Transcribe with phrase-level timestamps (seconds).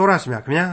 [0.00, 0.66] တော်ရရှိမြခင်ဗျာ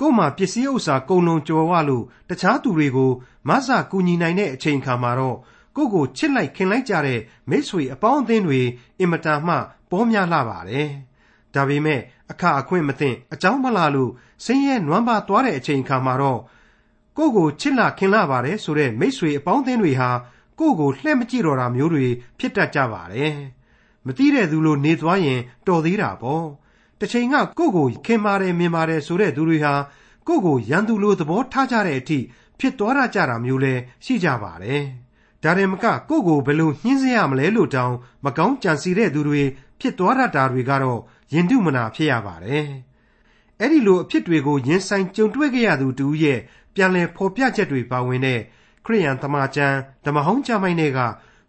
[0.00, 3.10] ကို့မှာပစ္စည်းဥစ္စာကုန်လုံးကြော်ဝလို့တခြားသူတွေကို
[3.48, 5.36] မဆာကူညီနိုင်တဲ့အချိန်ခါမှာတော့
[5.76, 8.60] ကိုကိုချစ်လိုက်ခင်လိုက်ကြတဲ့မိတ်ဆွေအပေါင်းအသင်းတွေ
[8.98, 9.54] အင်မတန်မှ
[9.90, 10.88] ပေါများလှပါတယ်
[11.54, 12.00] ဒါပေမဲ့
[12.30, 14.10] အခအခွင့်မသိအကြောင်းမလာလို့
[14.44, 16.40] ဆင်းရဲနွမ်းပါသွားတဲ့အချိန်ခါမှာတော့
[17.16, 20.10] ကိုကိုချစ်လာခင်လာပါတယ်ဆိုတဲ့မိတ်ဆွေအပေါင်းအသင်းတွေဟာ
[20.58, 22.06] ကိုကိုလှည့်မကြည့်တော့တာမျိုးတွေ
[22.38, 23.34] ဖြစ်တတ်ကြပါတယ်
[24.06, 26.46] မသိတဲ့သူလိုနေသွားရင်တော်သေးတာပေါ့
[27.04, 29.74] တစ်ချိန်ကကိုကိုခင်ပါတယ်မြင်ပါတယ်ဆိုတဲ့သူတွေဟာ
[30.28, 32.18] ကိုကိုရန်သူလိုသဘောထားကြတဲ့အထိ
[32.58, 33.74] ဖြစ်သွားကြတာမျိုးလဲ
[34.04, 34.82] ရှိကြပါတယ်
[35.42, 39.42] ဒါရင်မကကိုကိုဘယ်လိုညှင်းဆဲရမလဲလို့တောင်မကောင်းကြံစီတဲ့သူတွေ
[39.80, 41.00] ဖြစ်သွားတတ်တာတွေကတော့
[41.32, 42.66] ရင်တုမနာဖြစ်ရပါတယ်
[43.58, 46.38] အဲ့ဒီလိုအဖြစ်တွေကိုရင်ဆိုင်ကြုံတွေ့ကြရသူတူရဲ့
[46.74, 48.40] ပြန်လည်ဖော်ပြချက်တွေပါဝင်တဲ့
[48.84, 51.00] ခရိယန်သမာကျမ်းဓမ္မဟောင်းကျမ်းပိုင်းတွေက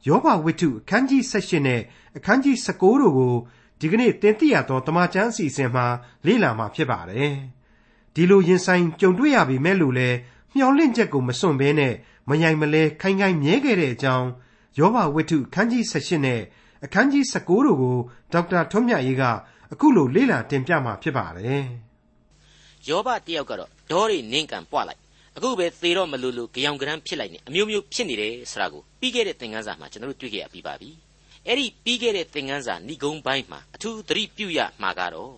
[0.08, 1.82] ယောဘဝိတ္ထုအခန်းကြီး16နဲ့
[2.18, 3.36] အခန်းကြီး19တို့ကို
[3.80, 5.86] ဒီကနေ့တင်ပြရသောတမန်ကျမ်းအစီအစဉ်မှာ
[6.26, 7.34] လေ့လာမှာဖြစ်ပါတယ်။
[8.16, 10.10] ဒီလိုရင်ဆိုင်ကြုံတွေ့ရပြီမဲ့လို့လဲ
[10.56, 11.94] မျော်လင့်ချက်ကိုမစွန့်ဘဲနဲ့
[12.30, 14.28] မယိုင်မလဲခိုင်ခိုင်မြဲခဲ့တဲ့အကြောင်း
[14.80, 16.42] ယောဘဝိတ္ထုအခန်းကြီး16နဲ့
[16.86, 17.98] အခန်းကြီး19တို့ကို
[18.34, 19.24] ဒေါက်တာထွန်းမြတ်ရေးက
[19.74, 21.64] အခုလိုလေ့လာတင်ပြမှာဖြစ်ပါတယ်။
[22.88, 25.02] ယောဘတယောက်ကတော့ဒေါရီနင်းကန်ပွားလိုက်
[25.38, 30.90] အခုပဲသေတော့မလို့လို့ကြောင်ကရမ်းဖြစ်လိုက်နေအမျိုးမျိုးဖြစ်နေတယ်ဆိုတာကိုပြီးခဲ့တဲ့သင်ခန်းစာမှာကျွန်တော်တို့တွေ့ခဲ့ရပြီးပါပြီ
[31.48, 35.34] အဲ့ဒီပြီးခဲ့တဲ့သင်ခန်းစာဏိဂုံးပိုင်းမှာအထူးသတိပြုရမှာကတော့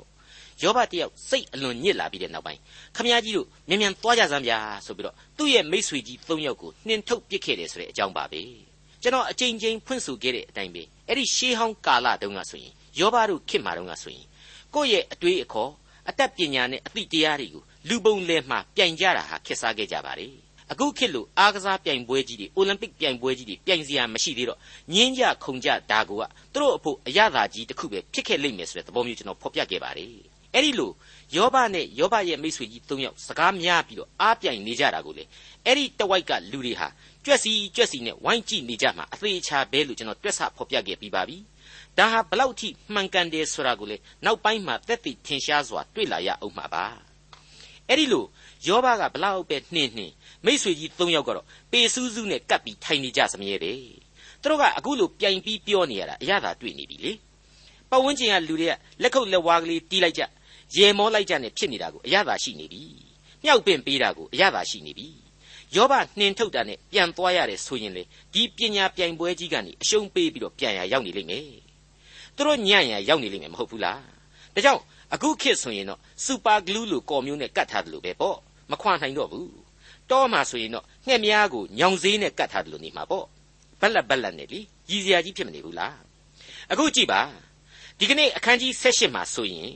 [0.61, 2.59] ယောဘတယောက်စိတ်အလွန်ညစ်လာပြီးတဲ့နောက်ပိုင်း
[2.95, 8.41] ခမည်းကြီးတို့မြန်မြန်သွားကြစမ်းဗျာဆိုပြီးတော့သူ့ရဲ့မိတ်ဆွေကြီး၃ယောက်ကိုနှင်ထုတ်ပစ်ခဲ့တယ်ဆိုတဲ့အကြောင်းပါပဲ
[9.01, 14.25] ကျွန်တော်အကြိမ်ကြိမ်ဖွင့်ဆိုခဲ့တဲ့အတိုင်းပဲအဲ့ဒီရှေးဟောင်းကာလတုန်းကဆိုရင်ယောဘတို့ခေတ်မှာတုန်းကဆိုရင်
[14.75, 15.71] ကိုယ့်ရဲ့အတွေးအခေါ်
[16.09, 20.27] အတတ်ပညာနဲ့အသိတရားတွေကိုလူပုံလယ်မှာပြိုင်ကြတာဟာခက်စားခဲ့ကြပါလေ
[20.71, 24.59] အခုခေတ်လိုအားကစားပြိုင်ပွဲကြီးတွေအိုလံပစ်ပြိုင်ပွဲကြီးတွေပြိုင်စရာမရှိသေးတော့
[24.93, 30.09] ညင်းကြခုန်ကြဒါကိုကသူတို့အဖို့အရသာကြီးတစ်ခုပဲဖြစ်ခဲ့လိမ့်မယ်ဆိုတဲ့သဘောမျိုးကျွန်တော်ဖော်ပြခဲ့ပါတယ်
[30.53, 30.91] အဲ့ဒီလို
[31.35, 35.23] ယောဘနဲ့ယောဘရဲ့မိတ်ဆွေကြီး၃ယောက်စကားများပြီးတော့အားပြိုင်နေကြတာကိုလေ
[35.65, 36.87] အဲ့ဒီတဝိုက်ကလူတွေဟာ
[37.25, 41.37] ကြွက်စီကြွက်စီနဲ့ဝိုင်းကြည့်နေကြမှာအသေးချာပဲလို့ကျွန်တော်တွက်ဆဖော်ပြခဲ့ပြီးပါပြီ
[41.97, 46.85] ဒါဟာဘလောက်ထိမှန်ကန်တယ်ဆိုတာကိုလေနောက်ပိုင်းမှာသက်သေထင်ရှားစွာတွေ့လာရအောင်မှာပါ
[47.89, 48.25] အဲ့ဒီလို
[48.65, 50.13] ယောဘကဘလောက်ပဲနှင်းနှင်း
[50.45, 53.73] မိษွေကြီး၃ယောက်ကတော့ပေစူးစူးနဲ့ကပ်ပြီးထိုင်နေကြစမြဲပဲ
[54.41, 57.11] သူတို့ကအခုလိုပြိုင်ပြီးပြောနေရတာအရသာတွေ့နေပြီလေ
[57.89, 60.21] ပတ်ဝန်းကျင်ကလူတွေကလက်ခုပ်လက်ဝါးကလေးတီးလိုက်ကြ
[60.75, 62.83] ရေမောလိုက်ကြနဲ့ဖြစ်နေတာကိုအရသာရှိနေပြီ
[63.43, 65.07] မြောက်ပင့်ပေးတာကိုအရသာရှိနေပြီ
[65.75, 68.03] ယောဘနှင်ထုတ်တာနဲ့ပြန်သွားရတယ်ဆိုရင်လေ
[68.33, 71.49] ဒီပညာပြိုင်ပွဲကြီးကနေအရှုံးပေးပြီးတော့ပြန်ရရောက်နေလိမ့်မယ်
[72.35, 74.01] သူတို့ညံ့ရရောက်နေလိမ့်မယ်မဟုတ်ဘူးလား
[74.55, 74.81] ဒါကြောင့်
[75.13, 78.37] အခုခေတ်ဆိုရင်တော့စူပါဂလူးလို့ကော်မျိုးနဲ့ကတ်ထားတယ်လို့ပဲပေါ့
[78.71, 79.49] မခွာနိုင်တော့ဘူး
[80.09, 83.25] တောမှာဆိုရင်တော့ငှက်များကိုညောင်စေးနဲ့ကတ်ထားတယ်လို့နေမှာပေါ့
[83.81, 85.95] ဘက်လက်ဘက်လက်နဲ့လीရည်စရာကြီးဖြစ်မနေဘူးလား
[86.71, 87.21] အခုကြည့်ပါ
[87.99, 89.71] ဒီကနေ့အခန်းကြီး16မှာဆိုရင်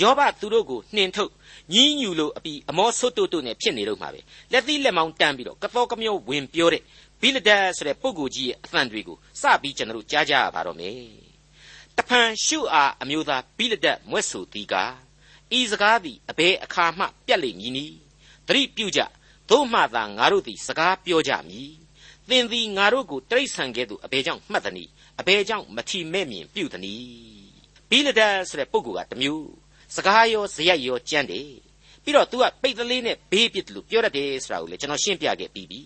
[0.00, 1.32] ယောဘသူတို့ကိုနှင်ထုတ်
[1.72, 4.20] ညီးညူလို့အပီအမောဆွတ်တုတ်တုတ်နဲ့ဖြစ်နေတော့မှာပဲ
[4.52, 6.82] လက်သီးလက်မောင်းတန်းပြီးတော့ကတော်ကမျိုးဝင်ပြောတဲ့
[7.20, 10.98] ဘိလဒတ်ဆိုတဲ့ပုဂ္ဂိုလ်ကြီးရဲ့အသံတွေကိုစပြီးကျွန်တော်တို့ကြားကြရပါတော့မယ်
[11.96, 14.74] တဖန်ရှုအားအမျိုးသားဘိလဒတ်မွဲ့ဆိုသည်က
[15.58, 17.86] ဤစကားသည်အဘယ်အခါမှပြတ်လိမ့်မည်နီ
[18.50, 19.00] သတိပြုကြ
[19.50, 21.72] သို့မှသာငါတို့သည်စကားပြောကြမည်
[22.28, 24.90] သင်သည်ငါတို့ကိုတိရစ္ဆာန်ကဲ့သို့အဘယ်ကြောင့်မှတ်သနည်း
[25.20, 27.04] အဘယ်ကြောင့်မထီမဲ့မြင်ပြုသနည်း
[27.90, 29.50] ဘိလဒတ်ဆိုတဲ့ပုဂ္ဂိုလ်ကတမျိုး
[29.94, 31.50] စကားရောဇယက်ရောကြမ်းတယ်
[32.02, 35.80] ပြီးတော့ तू ကပိတ်တလေးနဲ့ဘေးပစ်တယ်လို့ပြောတတ်တယ်ဆိုတာကိုလည်းကျွန်တော်ရှင်းပြခဲ့ပြီးပြီ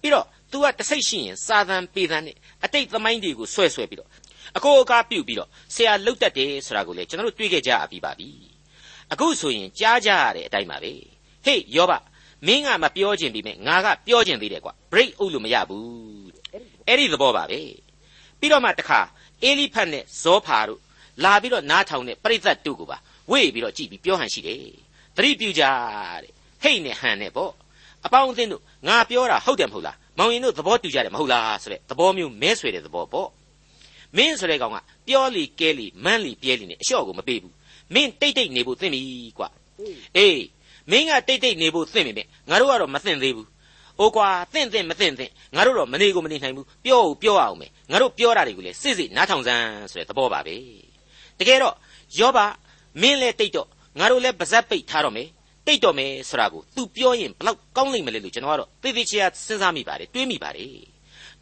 [0.00, 4.10] ပြီးတော့ तू ကတစိတ်ရှိရင်စာသံပေသံနဲ့အတိတ်သမိုင်းတွေကိုဆွဲဆွဲပြီးတော့
[4.56, 8.30] အကိုအကားပြုတ်ပြီးတော့ဆရာလှုပ်တတ်တယ်ဆိုတာကိုလည်းကျွန်တော်တို့တွေးခဲ့ကြပြီးပါပြီ
[9.12, 11.13] အခုဆိုရင်ကြားကြရတဲ့အတိုင်းပါပဲ
[11.44, 11.92] ဟေးယောဘ
[12.46, 15.84] မင်းကမပြောခြင်းပြီမဲ့ငါကပြောခြင်းသေးတယ်ကွာ break အုပ်လို့မရဘူး
[16.86, 17.60] အဲ့ဒီသဘောပါပဲ
[18.38, 19.00] ပြီးတော့မှတခါ
[19.42, 20.80] အေလိဖတ်နဲ့ဇောဖာတို့
[21.24, 22.98] လာပြီးတော့နားထောင်တဲ့ပရိသတ်တို့ကိုပါ
[23.30, 24.58] ဝေ့ပြီးတော့ကြည်ပြီးပြောဟန်ရှိတယ်
[25.16, 25.62] သတိပြုကြ
[26.22, 26.32] တဲ့
[26.62, 27.52] ဟိတ်နဲ့ဟန်နဲ့ပေါ့
[28.06, 33.28] အပေါင်းအသင်းတို့ငါပြောတာဟုတ်တယ်မဟုတ်လားမောင်ရင်တို့သဘောတူကြတယ်မဟုတ်လားဆိုတဲ့သဘောမျိုးမဲဆွေတဲ့သဘောပေါ့
[34.16, 34.76] မင်းဆိုတဲ့ကောင်က
[35.08, 37.54] ပြောလီကဲလီမန်းလီပြဲလီနဲ့အလျှော့ကိုမပေးဘူး
[37.94, 39.02] မင်းတိတ်တိတ်နေဖို့သင့်ပြီ
[39.38, 39.48] ကွာ
[40.16, 40.40] အေး
[40.90, 43.48] မင်းကတိတ်တိတ်နေဖို့သင့်ပြီမဲ့ငါတို့ကတော့မသင့်သေးဘူး။
[43.98, 50.56] အိုကွာသင့်သင့်မသင့်သင့်ငါတို့တော့မနေကိုမနေနိုင်ဘူးပြောဦးပြောအောင်မယ်ငါတို့ပြောတာတွေကိုလေစစ်စစ်နားထောင်စမ်းဆိုတဲ့သဘောပါပဲ။
[51.38, 51.74] တကယ်တော့
[52.18, 52.38] ယောဘ
[53.00, 55.28] မင်းလဲတိတ်တော့ငါတို့လဲပါဇက်ပိတ်ထားတော့မယ်
[55.66, 60.68] တိတ်တော့မယ်ဆိုတာကို तू ပြောရင်ဘလောက်ကောင်းလိမ့်မလဲလို့ကျွန်တော်ကတော့သေသေးချာစဉ်းစားမိပါတယ်တွေးမိပါတယ်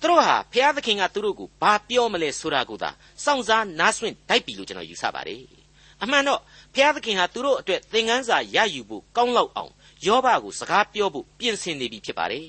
[0.00, 2.90] သူတို့ဟာဘုရားသခင်ကသူတို့ကိုဘာပြောမလဲဆိုတာကိုသာ
[3.24, 5.61] စောင့်စားနားဆွင့်တိုက်ပြီလို့ကျွန်တော်ယူဆပါတယ်
[6.02, 6.40] အမှန်တော့
[6.75, 9.72] ဘုရားသခင်ဟာသူတို့အတွက်သင်ခန်းစာရယူဖို့ကောင်းလောက်အောင်
[10.06, 12.46] ယောဘကိုစကားပြောဖို့ပြင်ဆင်နေပြီဖြစ်ပါတယ်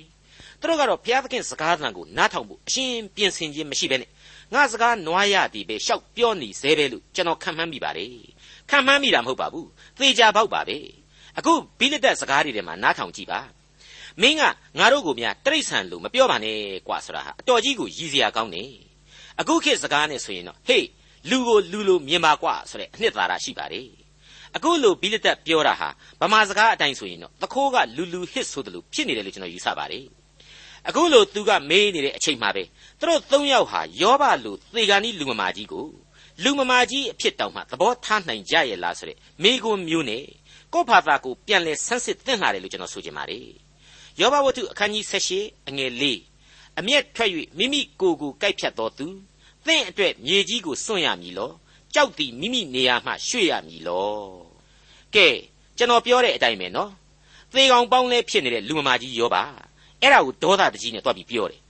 [0.59, 4.09] သူတို့ကတော့ဘုရားသခင်စကားသံကိုနားထောင်ဖို့အရှင်းပြင်ဆင်ခြင်းမရှိဘဲနဲ့
[4.53, 8.13] ငါစကားနွားရသည်ပဲရှောက်ပြောနေသေးပဲလို့ကျွန်တော်ခံမှန်းမိပါတယ်
[8.69, 9.67] ခံမှန်းမိတာမဟုတ်ပါဘူး
[9.99, 10.77] သေချာပေါက်ပါပဲ
[11.37, 13.39] အခုဘိလဒတ်စကားတွေထဲမှာနားထောင်ကြည့်ပါ
[14.21, 14.41] မင်းက
[14.79, 16.57] ငါတို့ကိုများတိရစ္ဆာန်လို့မပြောပါနဲ့
[16.87, 18.71] ကွာဆိုတာဟာအတော်ကြီးကိုရည်စရာကောင်းတယ်
[19.39, 20.85] အခုခေတ်စကားနဲ့ဆိုရင်တော့ဟေး
[21.29, 23.87] လူကိုလူလိုမြင်ပါကွာဆိုတဲ့အနှစ်သာရရှိပါတယ်
[24.55, 25.89] အခုလိုဘိလဒတ်ပြောတာဟာ
[26.21, 30.05] ဗမာစကားအတိုင်းဆိုရင်တော့သခိုးကလူလူဟစ်ဆိုတယ်လို့ဖြစ်နေတယ်လို့ကျွန်တော်ယူဆပါတယ်
[30.87, 32.63] အခုလိုသူကမေးနေတဲ့အချိန်မှာပဲ
[32.99, 35.87] သူတို့၃ယောက်ဟာယောဘလူသေဂာနီလူမမာကြီးကို
[36.43, 40.23] လူမမာကြီးအဖြစ်တောင်မှသဘောထားနိုင်ကြရဲ့လားဆိုတဲ့မိကွန်းမျိုးနဲ့
[40.73, 43.47] ကိုယ့်ဘာသာကိုပြန်လဲဆန်းစစ်သင့်လာတယ်လို့ကျွန်တော်ဆိုချင်ပါတယ်
[44.19, 46.03] ယောဘဝတ္ထုအခန်းကြီး78အငယ်၄
[46.79, 49.07] အမျက်ထွက်၍မိမိကိုယ်ကိုကိုက်ဖြတ်တော်သူ
[49.65, 51.51] သင်အတွက်မြေကြီးကိုစွန့်ရမည်လော
[51.93, 54.13] ကြောက်သည်မိမိနေရာမှရွှေ့ရမည်လော
[55.15, 55.27] ကဲ
[55.77, 56.91] ကျွန်တော်ပြောတဲ့အတိုင်းပဲနော်
[57.53, 59.35] သေကောင်ပေါင်းလဲဖြစ်နေတဲ့လူမမာကြီးယောဘ
[60.01, 61.61] အဲ့ဒါကိုဒေါသတကြီးနဲ့တွားပြီးပြောတယ်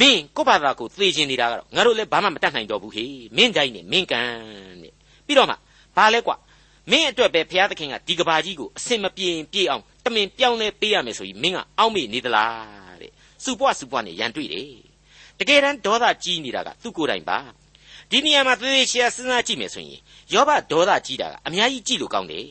[0.00, 3.04] မင်းကိုယ့်ဘာသာကိုသေခြင်းနေတာကတော့ငါတို့လည်းဘာမှမတတ်နိုင်တော့ဘူးဟေ
[3.36, 4.28] မင်းတိုင်းနဲ့မင်းကန်
[4.82, 4.92] တဲ့
[5.26, 5.54] ပြီးတော့မှ
[5.96, 6.36] ဘာလဲကွာ
[6.90, 13.10] မင်းအတွက်ပဲဘုရားသခင်ကဒီကဘာကြီးကိုအစင်မပြေရင်ပြေအောင်တမင်ပြောင်းလဲပေးရမယ်ဆိုပြီးမင်းကအောက်မေ့နေသလားတဲ့
[13.44, 14.93] စူပွားစူပွားနဲ့ရန်တွေ့တယ်
[15.38, 17.38] တကယ်တမ်းဒေါသကြီးနေတာကသူ့ကိုယ်တိုင်ပါ
[18.10, 20.00] ဒီနေရာမှာသေသေးချာစဉ်းစားကြည့်မယ်ဆိုရင်
[20.32, 22.48] ယောဘဒေါသကြီးတာကအများကြီးကြည့်လို့ကောင်းတယ်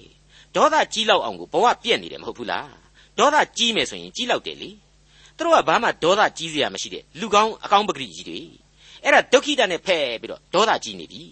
[0.55, 2.69] ဒေါသကြီးလောက်အောင်ကိုဘဝပြက်နေတယ်မဟုတ်ဘူးလား
[3.19, 4.69] ဒေါသကြီးမယ်ဆိုရင်ကြီးလောက်တယ်လေ
[5.37, 8.41] သူတို့ကဘာမှဒေါသကြီးစရာမရှိတဲ့လူကောင်းအကောင်းပဂရိကြီးတွေ
[9.03, 11.23] အဲ့ဒါဒုက္ခိတနဲ့ဖဲ့ပြီးတော့ဒေါသကြီးနေပြီ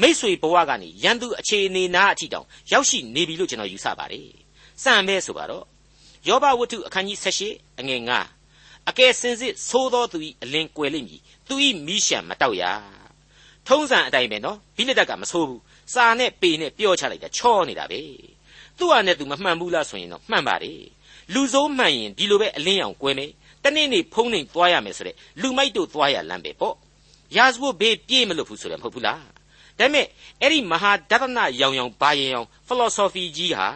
[0.00, 4.28] မိษွေဘဝကနေရန်သူအခြေအနေနာအထိတောင်ရောက်ရှိနေပြီလို့ကျွန်တော်ယူဆပါတယ်
[4.82, 5.64] စံမဲဆိုပါတော့
[6.28, 8.37] ယောဘဝတ္ထုအခန်းကြီး78အငယ်9
[8.88, 11.54] အကယ်စင်စစ်သိုးသောသူ၏အလင်းကွယ်လိမ့်မည်သူ၏
[11.86, 12.64] မိရှံမတောက်ရ
[13.66, 15.62] ထုံးစံအတိုင်းပဲနော်ဘိလက်တက်ကမဆိုးဘူး
[15.94, 18.00] စာနဲ့ပေနဲ့ပြောချလိုက်တာချောနေတာပဲ
[18.78, 20.82] သူ့ဟာနဲ့သူမမှန်ဘူးလားဆိုရင်တော့မှန်ပါတယ်
[21.34, 23.30] လူစိုးမှန်ရင်ဒီလိုပဲအလင်းအောင်ကွယ်မယ်
[23.64, 26.74] တနေ့နေ့ဖုံးနေသွားရမယ်ဆိုတဲ့လူမိုက်တို့သွားရလမ်းပဲပေါ့
[27.36, 29.22] ရာဇဝတ်ဘေးပြေးမလို့ဘူးဆိုတယ်မဟုတ်ဘူးလား
[29.78, 30.06] ဒါပေမဲ့
[30.40, 33.68] အဲ့ဒီမဟာဒသနရောင်ရောင်ဘာရင်ရောင် philosophy ကြီးဟာ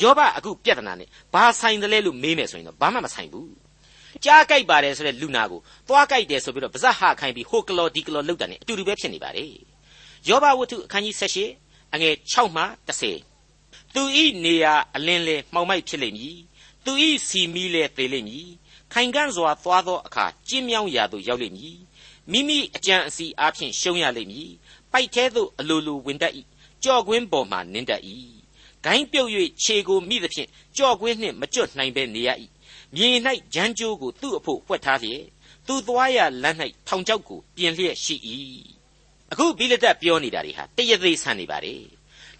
[0.00, 3.67] ယောဘအခုပြဿနာနဲ့ဘာဆိုင်တယ်လဲလို့မေးမယ်ဆိုရင်တော့ဘာမှမဆိုင်ဘူး
[4.24, 9.52] ကြားကြိုက်ပါတယ်ဆိုတဲ့လူနာကိုသွားကြိုက်တယ်ဆိုပြီးတော့ဗဇက်ဟာခိုင်းပြီးဟိုကလော်ဒီကလော်လောက်တာ ਨੇ အတူတူပဲဖြစ်နေပါတယ်
[10.28, 11.14] ယောဘဝတ္ထုအခန်းကြီး
[11.52, 12.64] 78အငယ်6မှ
[13.26, 16.36] 10သူဤနေရာအလင်းလေမှောင်မိုက်ဖြစ်လိမ့်မည်
[16.84, 18.48] သူဤစီမီလေသေလိမ့်မည်
[18.92, 21.78] ခိုင်ကန့်စွာသွားသောအခါကျင်းမြောင်းရာသို့ရောက်လိမ့်မည်
[22.32, 24.50] မိမိအကြံအစီအားဖြင့်ရှုံးရလိမ့်မည်
[24.92, 26.32] ပိုက်သေးသို့အလိုလိုဝင်တတ်၏
[26.84, 28.02] ကြော့ကွင်းပေါ်မှနင်းတတ်၏
[28.84, 29.30] ဂိုင်းပြုတ်၍
[29.62, 32.30] ခြေကိုမိသဖြင့်ကြော့ကွင်းနှင့်မကျွတ်နိုင်ဘဲနေရ၏
[32.96, 33.08] မြေ၌
[33.54, 35.22] ဂျမ်းကျိုးကိုသူ့အဖို့ဖွက်ထားလျက်
[35.66, 36.56] သူသွားရလမ်း၌
[36.88, 38.16] ထောင်ချောက်ကိုပြင်လျက်ရှိ၏
[39.32, 41.74] အခုဘိလဒတ်ပြောနေတာတွေဟာတရသေးဆန်နေပါလေ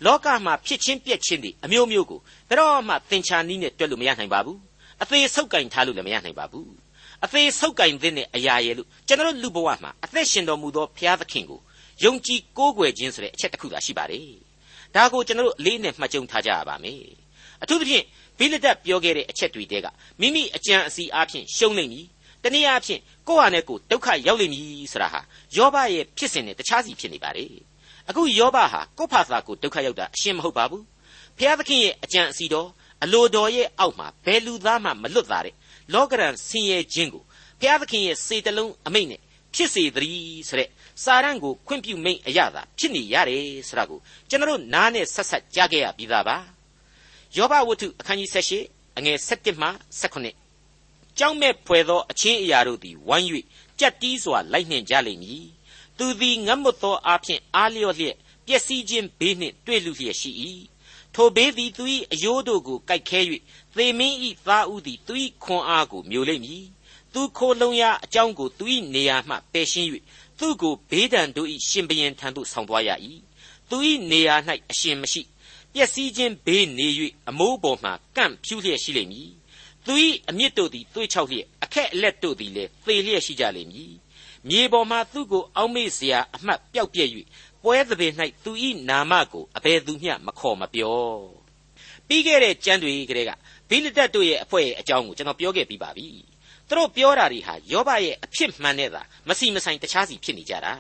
[0.05, 4.59] လောကမှာဖြစ်ချင်းပြက်ချင်းတွေအမျိုးမျိုးကိုဘယ်တော့မှသင်္ချာနီးနဲ့တွက်လို့မရနိုင်ပါဘူး
[5.03, 6.71] အသေးဆုပ်ကင်ထားလို့လည်းမရနိုင်ပါဘူး
[7.25, 11.61] အသေးဆုပ်ကင်တဲ့အရာရဲ့လို့ကျွန်တော်လူဘဝမှာအသက်ရှင်တော်မူသောဘုရားသခင်ကို
[12.05, 14.29] ယုံကြည်ကိုးကွယ်ခြင်းဆိုတဲ့အချက်တစ်ခုသာရှိပါတယ်
[14.95, 17.03] ဒါကိုကျွန်တော်အလေးနဲ့မှတ်ကြုံထားကြရပါမယ်
[17.63, 18.05] အထူးသဖြင့်
[18.39, 19.87] ဘိလဒတ်ပြောခဲ့တဲ့အချက်တွေတဲက
[20.21, 22.07] မိမိအကြံအစီအားဖြင့်ရှုံးလိမ့်မည်
[22.43, 25.21] တနည်းအားဖြင့်ကိုယ့်ဟာနဲ့ကိုယ်ဒုက္ခရောက်လိမ့်မည်ဆိုတာဟာ
[25.57, 27.53] ယောဘရဲ့ဖြစ်စဉ်နဲ့တခြားစီဖြစ်နေပါတယ်
[28.09, 30.85] အခုယောဘဟာကိုယ့်ဖာသာကိုဒုက္ခရောက်တာအရှင်းမဟုတ်ပါဘူး
[31.39, 32.69] ဖျားသခင်ရဲ့အကြံအစီတော်
[33.03, 35.55] အလိုတော်ရဲ့အောက်မှာဘယ်လူသားမှမလွတ်သားတဲ့
[35.93, 37.23] လောကရန်ဆင်းရဲခြင်းကို
[37.61, 39.21] ဖျားသခင်ရဲ့စေတလုံးအမိတ်နဲ့
[39.55, 40.69] ဖြစ်စေတည်းဆိုတဲ့
[41.05, 43.99] စာရန်ကိုခွင့်ပြုမိန်အရသာဖြစ်နေရတယ်ဆိုတာကို
[44.29, 46.37] ကျွန်တော်နားနဲ့ဆက်ဆက်ကြားခဲ့ရပြီးသားပါ
[47.37, 49.69] ယောဘဝတ္ထုအခန်းကြီး78အငယ်7မှ
[50.01, 53.29] 18ကြောင်းမဲ့ဖွယ်သောအချင်းအရာတို့သည်ဝိုင်း၍
[53.79, 55.45] ကြက်တီးစွာလိုက်နှင်ကြလိမ့်မည်
[55.99, 58.17] သူသည်ငတ်မွတ်သောအဖြစ်အားလျော့လျက်
[58.47, 60.31] ပျက်စီးခြင်းဘေးနှင့်တွေ့လူလျက်ရှိ၏
[61.15, 63.21] ထိုဘေးသည်သူ၏အယိုးတို့ကိုကိုက်ခဲ၍
[63.77, 64.17] သေမင်း၏
[64.47, 66.65] သားဦးသည်သူ၏ခွန်အားကိုမျိုးလိမ့်မည်
[67.15, 69.89] သူခိုလုံရာအကြောင်းကိုသူ၏နေရာမှပယ်ရှင်း၍
[70.39, 72.91] သူ့ကိုဘေးဒဏ်တို့၏ရှင်ဘရင်ထံသို့ဆောင်သွားရ၏
[73.69, 73.77] သူ၏
[74.11, 74.35] နေရာ၌
[74.71, 75.23] အရှင်မရှိ
[75.75, 76.89] ပျက်စီးခြင်းဘေးနေ၍
[77.29, 79.31] အမိုးပေါ်မှကန့်ဖြူးလျက်ရှိလိမ့်မည်
[79.87, 79.95] သူ၏
[80.29, 83.93] အမြစ်တို့သည်သွေးချောက်လျက်အခက်အလက်တို့သည်လည်းသေလျက်ရှိကြလိမ့်မည်
[84.49, 87.09] မြေပေါ်မှသူ့ကိုအောက်မေ့စရာအမှတ်ပျောက်ပြက်၍
[87.63, 88.13] ပွဲသဘင်၌
[88.45, 88.53] သူ၏
[88.89, 91.03] နာမကိုအဘယ်သူမျှမခေါ်မပြော
[92.09, 93.31] ပြီးခဲ့တဲ့ကျမ်းတွေကလေးက
[93.69, 96.07] ဘိလဒတ်တို့ရဲ့အဖွဲ့အကြောင်းကိုကျွန်တော်ပြောခဲ့ပြီးပါပြီ
[96.69, 100.75] သူတို့ပြောတာတွေဟာယောဘရဲ့အဖြစ်မှန်တဲ့သာမစီမဆိုင်တခြားစီဖြစ်နေကြတာ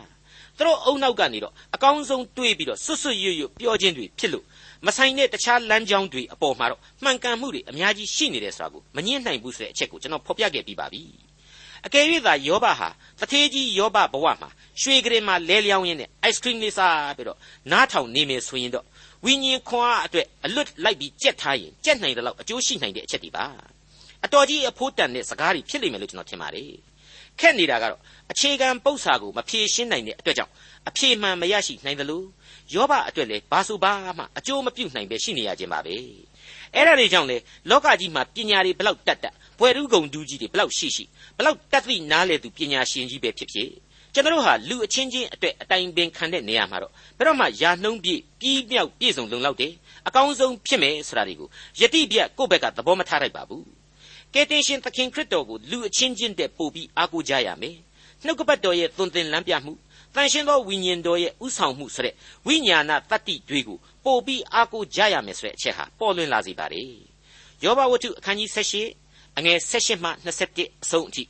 [0.56, 4.44] သူတို့အုံနောက်ကနေတော့အကောင်းဆုံးတွေးပြီးတော့ဆွတ်ဆွတ်ရွရွပြောခြင်းတွေဖြစ်လို့
[4.86, 11.02] မဆိုင်တဲ့တခြားလမ်းကြောင်းတွေအပေါ်မှာတော့မှန်ကန်မှုတွေအများကြီးရှိနေတယ်ဆိုတာကိုမငြင်းနိုင်ဘူးဆိုတဲ့အချက်ကိုကျွန်တော်ဖော်ပြခဲ့ပြီးပါပြီ
[11.86, 12.88] အကယ်၍သာယောဘဟာ
[13.20, 14.48] တထေးကြီးယောဘဘဝမှာ
[14.80, 17.38] ရွှေကလေးမှာလဲလျောင်းရင်းနဲ့ ice cream လေးစားပြီးတော့
[17.72, 18.84] နားထောင်နေမယ်ဆိုရင်တော့
[19.24, 23.46] ဝိညာဉ်ခွန်အားအတွက်အလွတ်လိုက်ပြီးကြက်ထားရင်ကြက်နိုင်တဲ့လောက်အကျိုးရှိနိုင်တဲ့အချက်တွေပါ
[24.24, 26.72] အတော်ကြီးအဖိုးတန်တဲ့စကားတွေဖြစ်လိမ့်မယ်လို့ကျွန်တော်ထင်ပါတယ်
[27.40, 28.00] ခက်နေတာကတော့
[28.32, 30.52] အခြေခံပု္ပ္ပာကိုမဖြေရှင်းနိုင်တဲ့အတွက်ကြောင့်
[30.88, 32.22] အဖြေမှန်မရရှိနိုင်သလို
[32.74, 35.94] ယောဘအတွက်လည်းဘာဆိုဘာမှအကျိုးမပြုနိုင်ပဲရှိနေရခြင်းပါပဲ
[36.74, 37.36] အဲ့ဒါတွေကြောင့်လေ
[37.70, 41.04] လောကကြီးမှာပညာတွေဘလောက်တတ်တတ်ဘွယ်ထုကုံဒူးကြီးတွေဘလောက်ရှိရှိ
[41.36, 43.70] ဘလောက်တတ်သိနားလေသူပညာရှင်ကြီးပဲဖြစ်ဖြစ်
[44.14, 49.72] ကျွန်တော်ဟာလူအချင်းချင်းအတွက်အတိုင်ပင်ခံတဲ့နေရာမှာတော့ဘယ်တော့မှယာနှုံးပြည့်ပြီးမြောက်ပြည့်စုံလုံလောက်တယ်
[50.06, 51.48] အကောင်းဆုံးဖြစ်မယ်ဆိုတာတွေကို
[51.80, 53.77] ယတိပြတ်ကိုယ့်ဘက်ကသဘောမထားလိုက်ပါဘူး
[54.34, 57.76] ကယ်တင်ရှင်သခင်ခရစ်တော်ကိုလူအချင်းချင်းတဲ့ပို့ပြီးအားကိုးကြရမယ်
[58.24, 59.72] နှုတ်ကပတ်တော်ရဲ့သွန်သင်လမ်းပြမှု
[60.14, 62.14] တန်ရှင်သောဝိညာဉ်တော်ရဲ့ဥဆောင်မှုဆိုတဲ့
[62.46, 66.82] ဝိညာဏတတ္တိတွေကိုပို့ပြီးအားကိုးကြရမယ်ဆိုတဲ့အချက်ဟာပေါ်လွင်လာစေပါ रे
[67.64, 71.24] ယောဘဝတ္ထုအခန်းကြီး78အငယ်78မှ21အဆုံးအထိ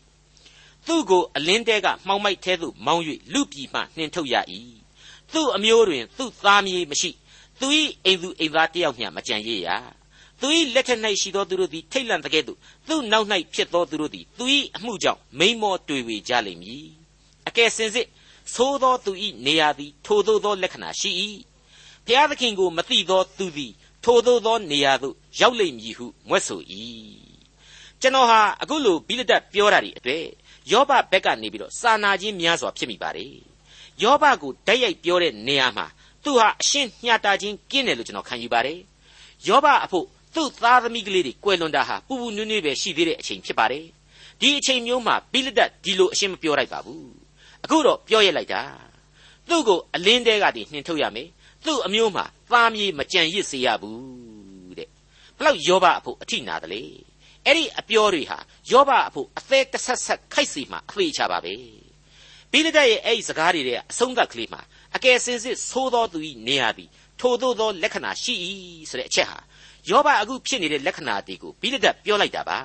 [0.87, 3.03] သူ့ကိုအလင်းတဲကမှောင်မိုက်သေးသို့မောင်း၍
[3.33, 4.35] လူပြည်မှနှင်ထုတ်ရ၏
[5.33, 7.11] သူ့အမျိုးတွင်သူ့သားမြေမရှိ
[7.61, 7.67] သူ၏
[8.05, 9.69] အိမ်သူအိမ်သားတယောက်မျှမကြံရည်ရ
[10.41, 14.45] သူ၏လက်ထက်၌ရှိသောသူတို့သည်ထိတ်လန့်တဲ့ကဲ့သို့သူ့နောက်၌ဖြစ်သောသူတို့သည်သူ၏
[14.77, 16.87] အမှုကြောင့်မိန်မောတွေ့ဝေကြလိမ့်မည်
[17.49, 18.07] အကယ်စင်စစ်
[18.55, 19.13] သိုးသောသူ၏
[19.47, 21.11] နေရာသည်ထိုသို့သောလက္ခဏာရှိ၏
[22.07, 23.73] ဘုရားသခင်ကိုမသိသောသူသည်
[24.05, 26.61] ထိုသို့သောနေရာသို့ရောက်လိမ့်မည်ဟုမွဲ့ဆို၏
[28.01, 30.25] ကျွန်တော်ဟာအခုလိုဘိလဒတ်ပြောတာဒီအတွေ့
[30.73, 33.35] ယောဘဘက်ကနေပြီးတော့စာနာခြင်းများစွာဖြစ်မိပါတယ်
[34.03, 35.87] ယောဘကိုတိုက်ရိုက်ပြောတဲ့နေရာမှာ
[36.25, 38.79] သူဟာအရှင်းညှတာခြင်းကင်းတယ်လို့ကျွန်တော်ခံယူပါတယ်
[39.47, 43.87] ယောဘအဖို့ သူ့သားသမီးကလေးတွေကွယ်လွန်တာဟာပူပူနွေ့နွေ့ပဲရှိသေးတဲ့အချိန်ဖြစ်ပါတယ်
[44.41, 47.11] ဒီအချိန်မျိုးမှာဘိလဒတ်ဒီလိုအရှင်းမပြောလိုက်ပါဘူး
[47.65, 48.63] အခုတော့ပြောရလိုက်တာ
[49.49, 51.29] သူ့ကိုအလင်းတဲကတည်းနှင်ထုတ်ရမယ်
[51.65, 54.89] သူ့အမျိုးမှာသားမြေမကြံရစ်စေရဘူးတဲ့
[55.39, 56.83] ဘလောက်ယောဘအဖို့အထိနာတယ်လေ
[57.45, 58.39] အဲ့ဒီအပြောတွေဟာ
[58.73, 61.55] ယောဘအဖို့အသေးတဆက်ဆက်ခိုက်စီမှာအသေးချပါပဲ
[62.53, 64.61] ဘိလဒတ်ရဲ့အဲ့ဒီစကားတွေတဲ့အဆုံးသတ်ကလေးမှာ
[64.97, 66.89] အကယ်စင်စစ်သိုးသောသူ၏နေရာသည်
[67.21, 68.35] ထိုသို့သောလက္ခဏာရှိ၏
[68.91, 69.39] ဆိုတဲ့အချက်ဟာ
[69.91, 72.59] ယောဘအခုဖြစ်နေတဲ့လက္ခဏာတွေကိုဘိလဒတ်ပြောလိုက်တာပါ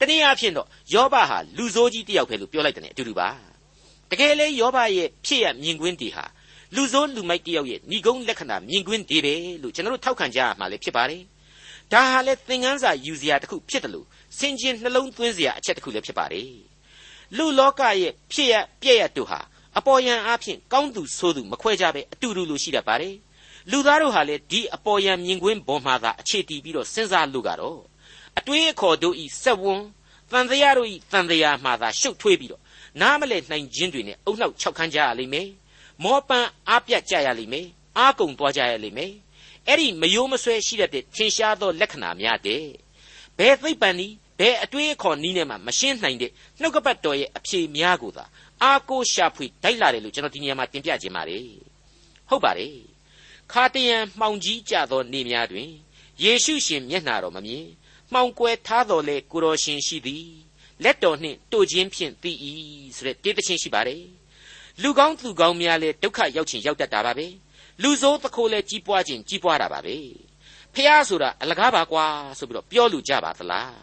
[0.00, 3.28] တနည်းအားဖြင့်တော့ယောဘဟာလူဆိုးကြီးတယောက်ပဲလို့ပြောလိုက်တယ်အတူတူပါ
[4.10, 6.24] တကယ်လေယောဘရဲ့ဖြစ်ရမြင်ကွင်းတွေဟာ
[6.74, 11.22] လူဆိုးလူမိုက်တယောက်ရဲ့ဏိဂုံးလက္ခဏာမြင်ကွင်းတွေပဲလို့ကျွန်တော်တို့ထောက်ခံကြရမှာလည်းဖြစ်ပါတယ်
[11.92, 14.06] ဒါဟာလေသင်ခန်းစာယူစရာတစ်ခုဖြစ်တယ်လို့
[14.38, 16.50] စင်ကျင်နှလုံးသွင်းစရာအချက်တစ်ခုလည်းဖြစ်ပါတယ်
[17.36, 19.40] လူလောကရဲ့ဖြစ်ရပြည့်ရတို့ဟာ
[19.78, 23.14] အပေါ်ယံအားဖြင့်ကောင်းသူဆိုးသူမခွဲကြပဲအတူတူလိုရှိတတ်ပါတယ်
[23.70, 27.80] လူသားတို့ဟာလေဒီအပေါ်ယံမြင်ကွင်းပေါ်မှာသာအခြေတည်ပြီးတော့စဉ်းစားလို့ကတော့
[28.38, 29.86] အတွေးအခေါ်တို့ဤဆက်ဝန်း
[30.30, 32.62] တန်တရားတို့ဤတန်တရားမှာသာရှုပ်ထွေးပြီးတော့
[33.00, 35.48] နားမလဲနိုင်ခြင်းတွေနဲ့အုံနောက်ခြောက်ခန်းကြရလိမ့်မယ်
[36.02, 37.66] မောပန်းအားပြတ်ကြရလိမ့်မယ်
[37.98, 39.12] အားကုန်သွားကြရလိမ့်မယ်
[39.68, 42.64] အဲ့ဒီမယိုးမဆွဲရှိတဲ့ထင်ရှားသောလက္ခဏာများတဲ့
[43.38, 46.30] ဘယ်သိပ္ပံဤဘယ်အတွေးအခေါ်နီးနဲ့မှမရှင်းနိုင်တဲ့
[46.60, 48.24] နှုတ်ကပတ်တော်ရဲ့အဖြေများကိုသာ
[48.62, 51.46] အားကိုးရှာဖွေတိုက်လာတယ်လို့ကျွန်တော်ဒီနေရာမှာတင်ပြခြင်းပါတယ်
[52.28, 52.93] ဟုတ်ပါတယ်
[53.52, 55.70] ခါတယံမှောင်ကြီးကြသောနေများတွင်
[56.22, 57.66] ယေရှုရှင်မျက်နှာတော်မမြင်
[58.12, 60.26] မှောင်ကွယ်ထားတော်လဲကိုတော်ရှင်ရှိသည်
[60.84, 62.32] လက်တော်နှင့်တို့ခြင်းဖြင့်သိ၏
[62.96, 64.02] ဆိုတဲ့တေးသချင်းရှိပါတယ်
[64.82, 67.26] လူကောင်းသူကောင်းများလဲဒုက္ခရောက်ခြင်းရောက်တတ်တာပါပဲ
[67.82, 69.96] လူဆိုးသခိုးလဲကြီးပွားခြင်းကြီးပွားတာပါပဲ
[70.74, 72.06] ဖះဆိုတာအလကားပါကွာ
[72.38, 73.74] ဆိုပြီးတော့ပြောလူကြပါသလား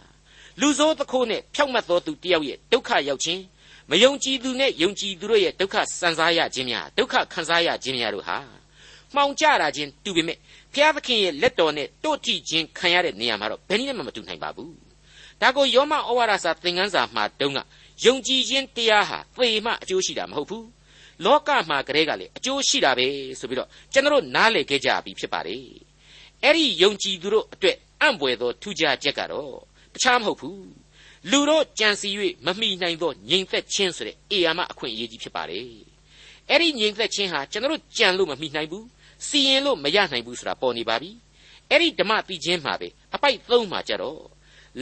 [0.61, 3.41] လူဆိုးသခိုးနဲ့ဖြောက်မတ်သောသူတယောက်ရဲ့ဒုက္ခရောက်ခြင်း
[3.89, 8.37] မယုံကြည်သူနဲ့ယုံကြည်သူတို့ရဲ့ဒုက္ခစံစားရခြင်းများဒုက္ခခံစားရခြင်းများတို့ဟာ
[9.15, 10.37] မှောင်ကြတာချင်းတူပေမဲ့
[10.73, 14.73] ဘုရားသခင်ရဲ့လက်တော်နဲ့တို့ထိခြင်းခံရတဲ့နေရာမှာတော့ဘယ်နည်းနဲ့မှမတူနိုင်ပါဘူး
[15.41, 17.59] ဒါကိုယောမဩဝါဒစာသင်ခန်းစာမှာတုန်းက
[18.05, 20.67] ယုံကြည်ခြင်းတရားဟာသေမှအကျိုးရှိတာမဟုတ်ဘူး
[21.25, 23.07] လောကမှာကလေးကလေအကျိုးရှိတာပဲ
[23.39, 25.63] ဆိုပြီးတော့ကျွန်တော်နားလည်ခဲ့ကြပြီဖြစ်ပါတယ်
[26.43, 29.53] အဲ့ဒီယုံကြည်သူတို့အတွက်အံ့ဘွယ်သောထူးခြားချက်ကတော့
[29.93, 30.69] တခြားမဟုတ်ဘူး
[31.31, 32.09] လူတို့ကြံစီ၍
[32.45, 35.65] မမိနိုင်သောငြိမ်သက်ခြင်းဆိုတဲ့အေယာမအခွင့်အရေးကြီးဖြစ်ပါတယ်
[36.49, 38.85] အဲ့ဒီငြိမ်သက်ခြင်းဟာကျွန်တော်ကြံလို့မမိနိုင်ဘူး
[39.27, 41.11] စီရင်လို့မရနိုင်ဘူးဆိုတာပေါ်နေပါပြီ
[41.69, 44.21] အဲ့ဒီဓမ္မတိချင်းမှာပဲအပိုက်သုံးမှာကြတော့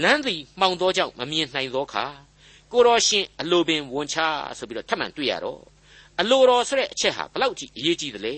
[0.03, 2.05] လမ်းသည်မှောင်သောကြောင့်မမြင်နိုင်သောခါ
[2.71, 4.17] ကိုတော်ရှင်အလိုပင်ဝန်ချ
[4.57, 5.61] ဆိုပြီးတော့ထပ်မံတွေ့ရတော့
[6.19, 8.35] အလိုတော်ဆိုတဲ့အချက်ဟာဘလောက်ကြီးအရေးကြီးသလဲ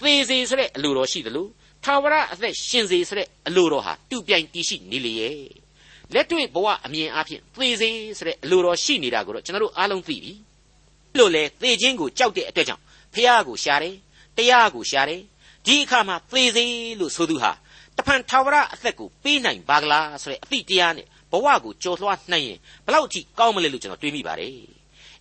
[0.00, 1.46] သေစေဆိုတဲ့အလိုတော်ရှိသလို
[1.84, 5.38] ထာဝရအသက်ရှင်စေဆိုတဲ့အလိုတော်ဟာတူပြိုင်တည်ရှိနေလေရဲ့
[6.14, 10.32] လက်တွေ့ဘဝအမြင်အဖြစ်သေစေဆိုတဲ့အလိုတော်ရှိနေတာကိုတော့ကျွန်တော်တို့အားလုံးသိပြီ
[11.18, 12.82] လို့လေသေခြင်းကိုကြောက်တဲ့အတွက်ကြောင့်
[13.14, 13.96] ဖះကိုရှာတယ်
[14.36, 15.22] တရားကိုရှာတယ်
[15.66, 16.64] ဒီအခါမှာသေစေ
[17.00, 17.52] လို့ဆိုသူဟာ
[17.96, 24.56] တဖန်ထာဝရအသက်ကိုပေးနိုင်ပါကလားဆိုတဲ့အသည့်တရားနဲ့ဘဝကိုကြော်လွှားနှံ့ရင်ဘလောက်ထိကောင်းမလဲလို့ကျွန်တော်တွေးမိပါတယ်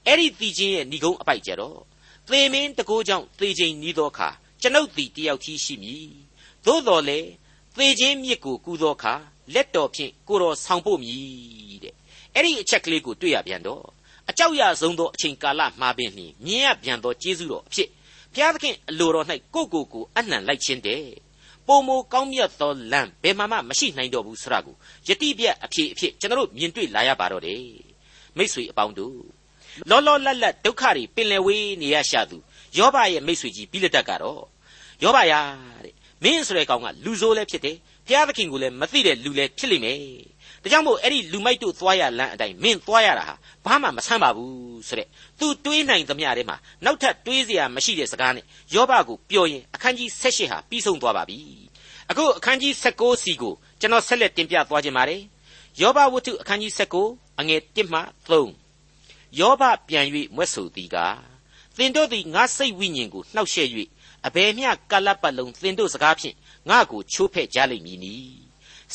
[0.06, 1.80] အဲ့ဒီသိချင်းရဲ့ဏိကုံးအပိုက်ကြတော့
[2.28, 4.30] သေမင်းတကိုးကြောင့်သေခြင်းဤသောအခါ
[4.62, 6.08] ကျွန်ုပ်သည်တယောက်ကြီးရှိမည်
[6.66, 7.20] သို့တော်လေ
[7.78, 9.14] သေခြင်းမြစ်ကိုကူသောအခါ
[9.54, 11.96] လက်တော်ဖြင့်ကိုတော်ဆောင်ဖို့မည်တဲ့
[12.34, 13.84] အဲ့ဒီအချက်ကလေးကိုတွေ့ရပြန်တော့
[14.30, 17.90] အကြောက်ရဆုံးသောအချိန်ကာလမှာပင်လျှင်မြင်ရပြန်သောကျေးဇူးတော်အဖြစ်
[18.34, 21.04] ဘုရားသခင်အလိုတော်၌ကိုကိုကိုအနှံလိုက်ခြင်းတဲ့
[21.68, 24.76] ပုံမကောင်းမြတ်သောလမ်းဘယ်မှမရှိနိုင်တော့ဘူးဆိုတာကို
[25.08, 27.64] ယတိပြတ်အဖြစ်အဖြစ်ကျွန်တော်တို့မြင်တွေ့လာရပါတော့တယ်
[28.38, 29.18] မိษွေအပေါင်းတို့
[29.90, 32.38] လောလောလတ်လတ်ဒုက္ခတွေပင်လယ်ဝေးနေရရှာသူ
[32.78, 34.44] ယောဘရဲ့မိษွေကြီးဘိလဒတ်ကတော့
[35.04, 35.40] ယောဘယာ
[35.84, 40.00] တဲ့မင်းဆိုတဲ့ကောင်ကလူဆိုးလည်းဖြစ်တယ်ဘုရားသခင်ကိုလည်းမသိတဲ့လူလည်းဖြစ်လိမ့်မယ်
[40.64, 45.08] ဒါကြောင့်မို့အဲ့ဒီလူမိုက်တို့သွားရလမ်းအတိုင်းမင်းသွားရတာဟာဘာမှမဆန်းပါဘူးဆိုတဲ့
[45.40, 51.38] သူတွေးနိုင်သမျှထဲမှာနောက်ထပ်တွေးစရာမရှိတဲ့စကားနဲ့ယောဘကိုပြောရင်အခန်းကြီး16ဟာပြီးဆုံးသွားပါပြီ
[52.10, 55.22] အခုအခန်းကြီး16စီကိုကျွန်တော်ဆက်လက်တင်ပြသွားခြင်းပါတယ်
[55.82, 56.72] ယောဘဝတ္ထုအခန်းကြီး
[57.06, 60.06] 16အငယ်1မှ3ယောဘပြန်၍
[60.36, 60.98] မွဲ့ဆိုသည်က
[61.78, 63.70] သင်တို့သည်ငါစိတ်ဝိညာဉ်ကိုနှောက်ယှက်၍
[64.28, 66.36] အဘယ်မျှကာလပတ်လုံးသင်တို့စကားဖြင့်
[66.70, 68.43] ငါကိုချိုးဖဲ့ကြလိမ့်မည်နီ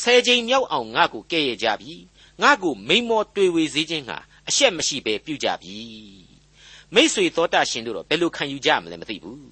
[0.01, 1.93] ဆယ်ချိန်မြောက်အောင်ငါကိုကဲ့ရဲ့ကြပြီ
[2.41, 4.17] ငါကိုမိန်မောတွေ့ဝေစေခြင်းဟာ
[4.49, 5.77] အရှက်မရှိဘဲပြုကြပြီ
[6.95, 9.49] မိษွေသောတာရှင်တို့တော့ဘယ်လိုခံယူကြမလဲမသိဘူး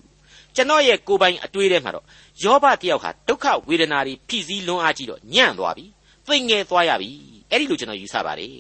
[0.56, 2.06] ကျွန်တော်ရဲ့ကိုယ်ပိုင်အတွေးထဲမှာတော့
[2.44, 5.86] ယောဘတယောက်ဟာဒုက္ခဝေဒနာတွေဖိစီးလွန်းအားကြီးတော့ညံ့သွားပြီ
[6.28, 7.12] သိငယ်သွားရပြီ
[7.52, 8.56] အဲ့ဒီလိုကျွန်တော်ယူဆပါတယ်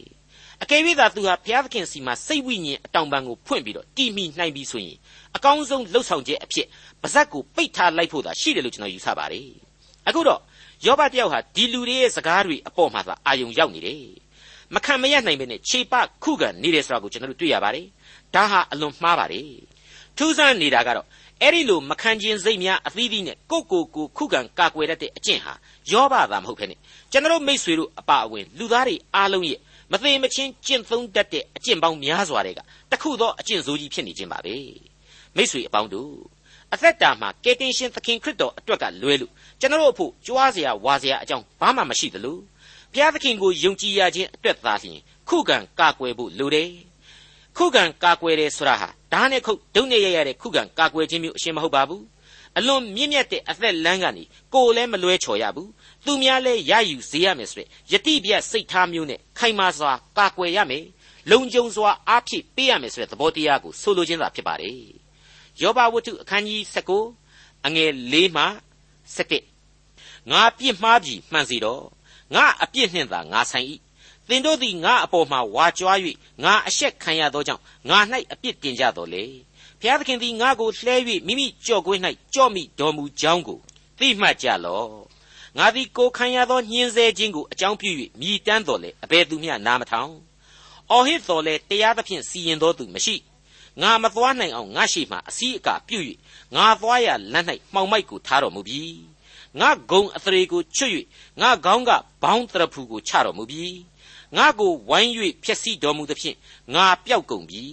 [0.63, 4.97] အကယ်၍သာသူဟာဘုရားသခင်စီမှာစိတ်ဝိညာဉ်အတောင်ပံကိုဖွင့်ပြီးတော့တည်မိနိုင်ပြီဆိုရင်
[5.35, 6.67] အကောင်းဆုံးလှုပ်ဆောင်ချက်အဖြစ်
[7.01, 9.49] ပါဇက်ကိုပိတ်ထားလိုက်ဖို့သာရှိတယ်လို့ကျွန်တော်ယူဆပါတယ်
[10.07, 10.41] အခုတော့
[10.86, 14.02] ယောဘတယောက်ဟာဒီလူတွေရဲ့စကားတွေအပေါ်မှာသာအာယုံရောက်နေတယ်
[14.74, 17.86] မခံမရနိုင်ပဲနဲ့ခြေပခုခံနေတယ်ဆိုတာကိုကျွန်တော်တို့တွေ့ရပါတယ်
[18.34, 19.48] ဒါဟာအလွန်မှားပါတယ်
[20.16, 21.06] ထူးဆန်းနေတာကတော့
[21.42, 25.54] အဲ့ဒီလိုမခံခြင်းစိတ်များအသီးသီးနဲ့ကိုကိုကိုခုခံကာကွယ်တတ်တဲ့အကျင့်ဟာ
[25.90, 26.74] ယောဘသာမဟုတ်ဖ ೇನೆ
[27.12, 29.60] ကျွန်တော်မိษွေတို့အပါအဝင်လူသားတွေအားလုံးရဲ့
[29.92, 32.60] မသိမချင်းကျင့်သုံးတတ်တဲ့အကျင့်ပေါင်းများစွာတွေက
[32.92, 34.56] တခုသောအကျင့်ဆိုးကြီးဖြစ်နေခြင်းပါပဲ
[35.36, 36.12] မိษွေအပေါင်းတို့
[36.73, 42.37] အသက်တာမှာကယ်တင်ရှင်သခင်ခရစ်တော်အတွက်ကလွဲလို့ကျွန်တော်တို့အဖို့ကြွားစရာဝါစရာအကြောင်းဘာမှမရှိသလို
[42.93, 46.69] ဘုရားသခင်ကိုယုံကြည်ရခြင်းအတွက်သာလျှင်ခုခံကာကွယ်ဖို့လိုတယ်
[47.57, 52.03] ခုခံကာကွယ်တယ်ဆိုတာဟာဓာတ်နဲ့ခုတ်ဒုံနဲ့ရရတဲ့ခုခံကာကွယ်ခြင်းမျိုးအရှင်းမဟုတ်ပါဘူး
[52.57, 55.69] အလွန်မြင့်မြတ်တဲ့အသက်လမ်းကနေကိုယ်လည်းမလွဲချော်ရဘူး
[56.05, 60.85] သူများလည်းရယူစေရမယ်ဆိုတဲ့ယတိပြတ်စိတ်ထားမျိုးနဲ့ခိုင်မာစွာကာကွယ်ရမယ်
[61.31, 65.06] လုံခြုံစွာအားဖြည့်ပေးရမယ်ဆိုတဲ့သဘောတရားကိုဆိုလိုခြင်းသာဖြစ်ပါတယ်
[65.61, 66.61] ယောဘဝတ္ထုအခန်းကြီး
[67.15, 68.43] 19အငယ်၄မှ
[69.15, 71.83] 7ငါပြစ်မှားပြီမှန်စီတော့
[72.35, 73.67] ငါအပြစ်နှင့်သာငါဆိုင်၏
[74.27, 75.97] သင်တို့သည်ငါအပေါ်မှာဝါကြွား၍
[76.43, 77.99] ငါအရှက်ခံရသောကြောင့်ငါ၌
[78.31, 79.23] အပြစ်တင်ကြတော်လေ
[79.79, 80.95] ဘုရားသခင်သည်ငါကိုလှဲ၍
[81.27, 82.01] မိမိကြော့ကွင်း၌
[82.33, 83.59] ကြော့မိတော်မူကြောင်းကို
[83.99, 84.89] သိမှတ်ကြလော့
[85.57, 90.11] ငါသည်ကိုခံရသောညှင်းဆဲခြင်းကိုအကြောင်းပြု၍မြည်တမ်းတော်လေအဘယ်သူမျှနားမထောင်
[90.91, 93.15] အော်ဟစ်တော်လေတရားသဖြင့်စီရင်တော်သူမရှိ
[93.81, 95.99] ငါမသွားနိုင်အောင်ငါရှိမှအစည်းအကာပြု၍
[96.55, 98.81] ငါသွားရလမ်း၌မှောင်မိုက်ကိုထားတော်မူပြီ
[99.59, 100.93] ငါဂုံအသရေကိုချွတ်၍
[101.41, 101.91] ငါခေါင်းက
[102.23, 103.65] ဘောင်းတရဖူကိုချတော်မူပြီ
[104.37, 105.11] ငါကိုဝိုင်း၍
[105.43, 106.37] ဖျက်ဆီးတော်မူသဖြင့်
[106.75, 107.63] ငါပျောက်ကုန်ပြီ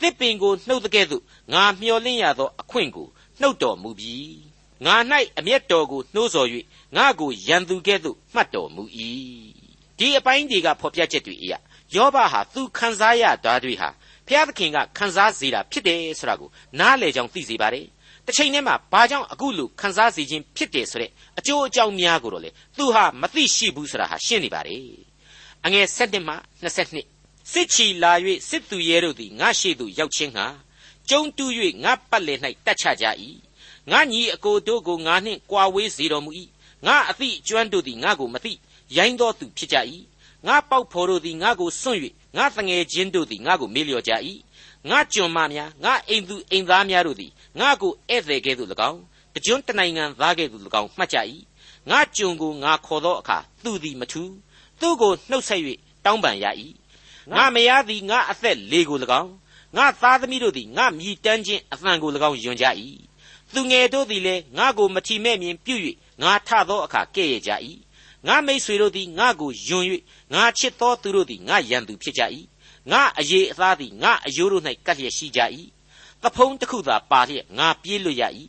[0.00, 3.08] တစ်ပင်ကိုနှုတ်တဲ့ကဲ့သို့ငါမျောလင့်ရသောအခွင့်ကို
[3.40, 4.16] နှုတ်တော်မူပြီ
[4.84, 4.94] ငါ၌
[5.38, 6.48] အမျက်တော်ကိုနှိုးဆော်၍
[6.96, 8.82] ငါကိုရန်သူကဲ့သို့မှတ်တော်မူ၏
[9.98, 11.58] ဒီအပိုင်းတွေကဖော်ပြချက်တွေအရာ
[11.94, 13.88] ယောဘဟာသူခံစားရတာတွေဟာ
[14.32, 17.86] ဖျားသခင်ကခံစားစေတာဖြစ်တယ်ဆိုတာကိုနားလည်ကြောင်းသိစေပါတယ်
[18.26, 24.84] တစ်ချိန်တည်းမှာဘာကြောင့်အခုလိုခံစားစေခြင်းဖြစ်တယ်ဆိုတဲ့အကျိုးအကြောင်းများကိုတော့လေသူဟာမသိရှိဘူးဆိုတာဟာရှင်းနေပါတယ်
[25.64, 28.12] အငယ်7မှ22စစ်ချီလာ၍
[28.48, 30.46] စစ်သူရဲတို့သည်ငါရှိသူရောက်ချင်းဟာ
[31.08, 31.50] ကျုံတူး၍
[31.84, 33.06] ငါပတ်လည်၌တက်ချကြ၏
[33.90, 36.30] ငါညီအကိုတို့ကိုငါနှင့်ကြွာဝေးစေတော်မူ၏
[36.86, 38.52] ငါအသည့်ကျွမ်းတို့သည်ငါကိုမသိ
[38.96, 39.76] ရိုင်းသောသူဖြစ်ကြ၏
[40.46, 42.00] ငါပေါက်ဖော်တို့သည်ငါကိုစွန့်၍
[42.36, 44.12] ငါတငယ်ချင်းတို့သည်ငါကိုမေ့လျော့ကြ၏
[44.90, 49.00] ငါကျွန်မများငါအိမ်သူအိမ်သားများတို့သည်ငါကိုဧည့်သည်ကဲ့သို့၎င်း
[49.34, 51.18] တကြွတနိုင်ငံသားကဲ့သို့၎င်းမှတ်ကြ၏
[51.90, 54.32] ငါကျွန်ကိုငါခေါ်သောအခါသူသည်မထူး
[54.80, 55.60] သူ့ကိုနှုတ်ဆက်၍
[56.04, 56.46] တောင်းပန်ရ၏
[57.32, 59.32] ငါမယားသည်ငါအသက်လေကို၎င်း
[59.76, 62.66] ငါသားသမီးတို့သည်ငါမြည်တမ်းခြင်းအသံကို၎င်းယွန်ကြ၏
[63.54, 65.74] သူငယ်တို့သည်လည်းငါကိုမထီမဲ့မြင်ပြု၍
[66.22, 67.52] ငါထသောအခါကဲ့ရဲ့ကြ၏
[68.26, 69.84] ငါမိတ်ဆွေတို့သည်ငါကိုယွန်၍
[70.34, 72.22] ငါချစ်သောသူတို့သည်ငါရန်သူဖြစ်ကြ၏
[72.90, 75.40] ငါအရေးအသားသည်ငါအယိုးတို့၌ကပ်လျက်ရှိကြ၏
[76.22, 78.22] တဖုံးတစ်ခုသာပါလျက်ငါပြေးလွတ်ရ၏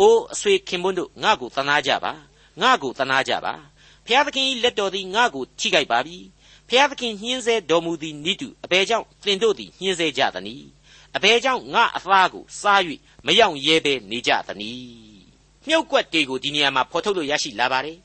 [0.00, 2.12] အိုးအဆွေခင်ပွန်းတို့ငါကိုသနာကြပါ
[2.60, 3.54] ငါကိုသနာကြပါ
[4.06, 6.18] ဖျားသခင်၏လက်တော်သည်ငါကိုထိခိုက်ပါပြီ
[6.68, 10.68] ဖျားသခင်ညှင်းဆဲတော်မူသည်နိတုအဘယ်ကြောင့်သင်တို့သည်ညှင်းဆဲကြသနည်း
[11.16, 12.80] အဘယ်ကြောင့်ငါအသားကိုစား၍
[13.26, 15.18] မယောင်ရဲပဲနေကြသနည်း
[15.68, 17.98] မြုပ်ကွက်တွေကိုဒီနေရာမှာဖော်ထုတ်လို့ရရှိလာပါတယ်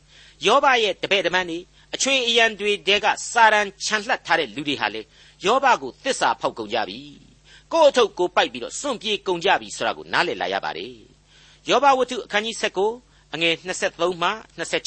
[0.45, 1.60] ယောဘရဲ့တပည့်တမန်တွေ
[1.95, 5.01] အချွေအရန်တွေတဲကစာရန်ခြံလှပ်ထားတဲ့လူတွေဟာလေ
[5.45, 6.99] ယောဘကိုသစ္စာဖောက်ကုန်ကြပြီ
[7.71, 10.93] ကိုယ့်အထုပ်ကိုပိုက်ပြီးတော့စွန့်ပြေးကုန်ကြပြီဆိုတာကိုနားလည်လာရပါတယ်
[11.69, 12.56] ယောဘဝတ္ထုအခန်းကြီး
[12.95, 14.29] 7အငယ်23မှ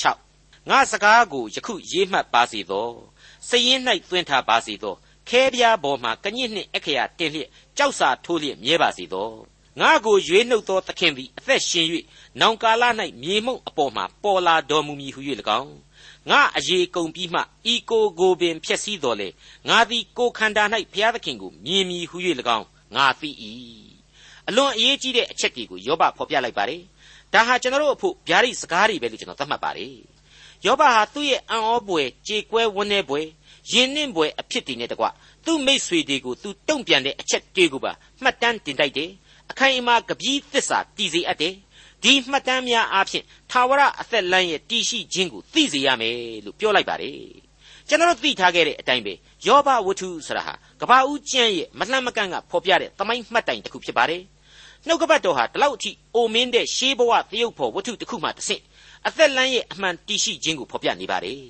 [0.05, 2.89] 26ငါစကားကိုယခုရေးမှတ်ပါစေသော
[3.49, 4.95] စည်ရင်၌သွင်းထားပါစေသော
[5.29, 9.31] ခဲပြားပေါ်မှာကညစ်နှင့်အခရာတင်လျက်ကြောက်စာထိုးလျက်မြဲပါစေသော
[9.81, 11.87] ငါကိုရွေးနှုတ်သောသခင်သည်အသက်ရှင်၍
[12.41, 12.85] နောင်ကာလ၌
[13.23, 15.21] မြေမှုန့်အပေါ်မှာပေါ်လာတော်မူမည်ဟု၍၎
[15.61, 15.75] င်း
[16.31, 17.41] ငါအရေးကုန်ပြီးမှ
[17.73, 19.29] ဤကိုကိုပင်ဖြစ်စည်းတော်လေ
[19.69, 22.17] ငါသည်ကိုခန္ဓာ၌ဘုရားသခင်ကိုမြင်မည်ဟု၍၎
[22.57, 23.31] င်းငါသိ၏
[24.49, 26.83] အလွန်အရေးကြီးတဲ့အချက်တွေကိုယောဘဖော်ပြလိုက်ပါတယ်
[27.33, 29.95] ဒါဒါဟာကျွန်တော်တို့အဖို့ဗျာဒိတ်စကားတွေပဲလို့ကျွန်တော်သတ်မှတ်ပါတယ်
[30.67, 33.21] ယောဘဟာသူ့ရဲ့အံ့ဩပွေကြေကွဲဝန်းနေပွေ
[33.73, 35.07] ယဉ်နှင်းပွေအဖြစ်တည်နေတကွ
[35.45, 39.11] သူ့မိတ်ဆွေတွေကိုသူတုံ့ပြန်တဲ့အချက်တွေကိုပါမှတ်တမ်းတင်တိုက်တယ်
[39.51, 41.55] အခိုင်အမာကပီးသစ္စာတည်စေအပ်တယ်
[42.03, 47.19] ဒီမှတ်တမ်းများအားဖြင့်သာဝရအသက်လမ်းရဲ့တည်ရှိခြင်းကိုသိစေရမယ်လို့ပြောလိုက်ပါတယ်
[47.89, 49.13] ကျွန်တော်တို့သိထားခဲ့တဲ့အတိုင်းပဲ
[49.47, 54.23] ယောဘဝတ္ထုဆိုတာဟာကဘာဦးကျမ်းရဲ့မလှမ်းမကန့်ကဖော်ပြတဲ့သမိုင်းမှတ်တိုင်တစ်ခုဖြစ်ပါတယ်
[54.87, 58.63] နှုတ်ကပတ်တော်ဟာဒီလောက်အထိအိုမင်းတဲ့ရှေးဘဝသရုပ်ဖော်ဝတ္ထုတစ်ခုမှတစ်ဆင့်
[59.07, 61.43] အသက်လမ်းရဲ့အမှန်တည်ရှိခြင်းကိုဖော်ပြနေပါတယ်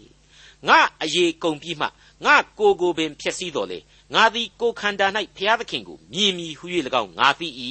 [0.68, 1.86] ငါအရေးကုန်ပြီးမှ
[2.24, 3.78] ငါကိုကိုပင်ဖြစ်စည်းတော်လေ
[4.14, 6.64] ငါသည်ကိုခန္ဓာ၌ဘုရားသခင်ကိုမြင်မီဟု၍၎
[7.02, 7.48] င်းငါသိ၏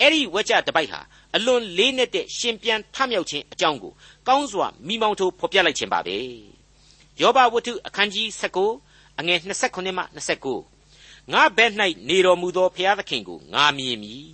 [0.00, 1.00] အဲ့ဒီဝကြတပိုက်ဟာ
[1.34, 3.92] အလွန်လေးနက်တဲ့ရှင်ပြန်ထမြောက်ခြင်းအကြောင်းကို
[4.28, 6.18] ကောင်းစွာမိမောင်းထိုးဖော်ပြလိုက်ခြင်းပါပဲ
[7.20, 8.26] ယောဘဝတ္ထုအခန်းကြီး
[8.74, 10.02] 19အငယ်28မှ
[10.66, 11.72] 29ငါဘက်၌
[12.08, 14.24] နေတော်မူသောဘုရားသခင်ကိုငါမြင်မည်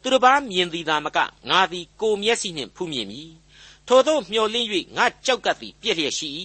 [0.00, 1.18] သူတစ်ပါးမြင်သည်သာမက
[1.50, 3.30] ငါသည်ကိုမျက်စိနှင့်ဖူးမြင်မည်
[3.88, 6.28] ထိုသို့မျှော်လင့်၍ငါကြောက်ကပ်သည်ပြည့်လျက်ရှိ၏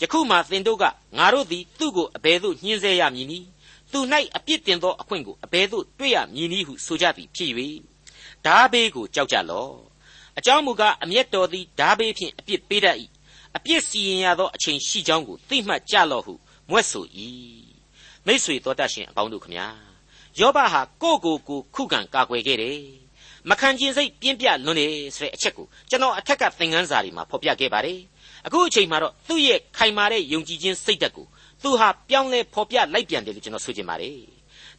[0.00, 0.84] ယခုမှသင်တို့က
[1.18, 3.46] ငါတို့သည်သူ့ကိုအဘယ်သို့ညှင်းဆဲရမည်နည်း
[3.92, 4.00] သူ၌
[4.36, 7.52] အပြစ်တင်သောအခွင့်ကိုအဘယ်သို့တွေ့ရမည်နည်းဟုဆိုကြသည်ဖြစ်၍
[8.44, 9.74] ဓာဘေးကိုကြောက်ကြလော့
[10.38, 12.96] အကြောင်းမူကားအမျက်တော်သည်ဓာဘေးဖြင့်အပြစ်ပေးတတ်၏
[13.56, 16.34] အပြစ်စီရင်ရသောအချိန်ရှိကြောင်းကိုသိမှတ်ကြလော့ဟု
[16.70, 17.04] မွဲ့ဆို၏
[18.26, 19.66] မိษွေတော်တတ်ရှင်အပေါင်းတို့ခမညာ
[20.38, 22.80] ယောဘဟာကိုယ့်ကိုယ်ကိုခုခံကာကွယ်ခဲ့တယ်
[23.48, 28.00] မခံကျင်စိတ်ပြင်းပြလွန်းနေဆိုတဲ့အချက်ကိုကျွန်တော်အထက်ကသင်ခန်းစာတွေမှာဖော်ပြခဲ့ပါတယ်
[28.46, 31.26] အခုအချိန်မှာတော့သူ့ရဲ့ခိုင်မာတဲ့ယုံကြည်ခြင်းစိတ်ဓာတ်ကို
[31.62, 34.14] သူဟာပြောင်းလဲဖော်ပြလိုက်ပြန်တယ်လို့ကျွန်တော်ဆိုချင်ပါတယ်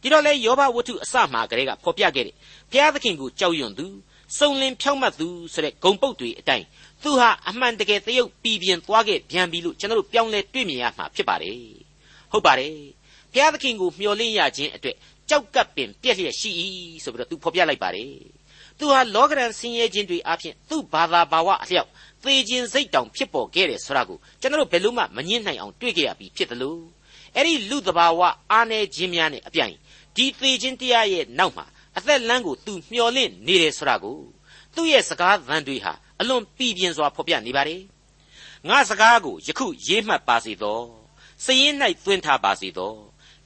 [0.02, 2.34] ဒီတော့လေယောဘဝတ္ထုအစမှာကလေးကဖော်ပြခဲ့တဲ့
[2.70, 3.86] ဘုရားသခင်ကိုကြောက်ရွံ့သူ
[4.38, 6.66] စုံလင်ဖြောင့်မတ်သူဆိုတဲ့ဂုံပုတ်တွေအတိုင်း
[7.02, 11.58] သူဟာအမှန်တကယ်သရုပ်ပြည်ပြင်းသွားခဲ့ပြန်ပြီလို့ကျွန်တော်တို့ပြောင်းလဲတွေ့မြင်ရမှာဖြစ်ပါတယ်
[12.32, 12.74] ဟုတ်ပါတယ်
[13.32, 14.96] ဘုရားသခင်ကိုမျှော်လင့်ရခြင်းအတွက်
[15.28, 16.50] ကြောက်ကပ်ပင်ပြက်လျက်ရှိ၏
[17.04, 18.12] ဆိုပြီးတော့သူဖော်ပြလိုက်ပါတယ်
[18.78, 21.88] သူဟာလောကရန်ဆင်းရဲခြင်းတွေအပြင်သူ့ဘာသာဘာဝအလျောက်
[22.22, 26.80] သေခြင်းစိတ်တောင်ဖြစ်ပေါ်ခဲ့တယ်ဆိုတာကိုကျွန်တော်တို့ဘယ်လို့မှမငင်းနိုင်အောင်တွေ့ကြရပြီဖြစ်တယ်လို့
[27.36, 29.74] အဲ့ဒီလူတဘာဝအားနေခြင်းများနဲ့အပြိုင်
[30.16, 34.18] ဒီသေခြင်းတရားရဲ့နောက်မှာအသက်လမ်းကိုသူမျှော်လင့်နေတယ်ဆိုတာကို
[34.74, 37.82] သူ့ရဲ့စကားသံတွေဟာအလွန်ပြည်ပြင်းစွာဖော်ပြနေပါတယ်
[38.68, 40.80] ငါစကားကိုယခုရေးမှတ်ပါစေသော
[41.44, 42.94] စည်ရင်၌သွင်းထားပါစေသော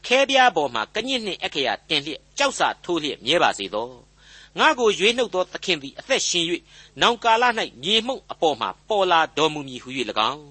[0.07, 3.89] ခဲပြားပေါ်မှာကညစ်နှင့်အခရာတင်လျက်ကြောက်စာထိုးလျက်မြဲပါစေသော
[4.59, 6.45] ငါကိုရွေးနှုတ်သောသခင်သည်အသက်ရှင်၍
[7.01, 7.45] နောင်ကာလ၌
[7.83, 9.88] မြေမှုန့်အပေါ်မှာပေါ်လာတော်မူမည်ဟု၍၎
[10.31, 10.45] င်း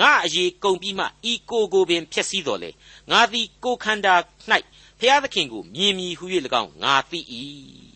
[0.00, 2.70] ငါအရေးကုန်ပြီးမှဤကိုကိုပင်ဖြစ်စည်းတော်လေ
[3.10, 4.14] ငါသည်ကိုခန္ဓာ၌
[5.00, 6.24] ဖျားသခင်ကိုမြင်မည်ဟု၍၎
[6.62, 7.20] င်းငါသိ၏